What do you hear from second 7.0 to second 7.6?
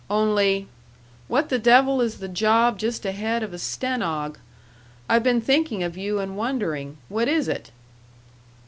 What is